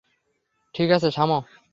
ঠিক 0.75 0.89
আছে, 0.91 1.09
থামো। 1.11 1.37